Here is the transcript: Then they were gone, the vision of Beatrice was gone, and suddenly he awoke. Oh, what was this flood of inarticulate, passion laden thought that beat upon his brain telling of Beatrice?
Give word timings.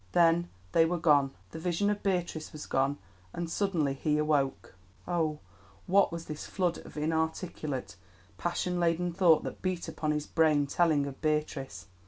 Then 0.13 0.49
they 0.71 0.83
were 0.83 0.97
gone, 0.97 1.29
the 1.51 1.59
vision 1.59 1.91
of 1.91 2.01
Beatrice 2.01 2.51
was 2.51 2.65
gone, 2.65 2.97
and 3.33 3.47
suddenly 3.47 3.93
he 3.93 4.17
awoke. 4.17 4.73
Oh, 5.07 5.37
what 5.85 6.11
was 6.11 6.25
this 6.25 6.47
flood 6.47 6.79
of 6.79 6.97
inarticulate, 6.97 7.97
passion 8.35 8.79
laden 8.79 9.13
thought 9.13 9.43
that 9.43 9.61
beat 9.61 9.87
upon 9.87 10.09
his 10.09 10.25
brain 10.25 10.65
telling 10.65 11.05
of 11.05 11.21
Beatrice? 11.21 11.85